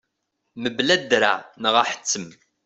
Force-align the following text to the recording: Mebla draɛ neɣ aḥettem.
Mebla 0.61 0.95
draɛ 1.09 1.37
neɣ 1.61 1.75
aḥettem. 1.81 2.27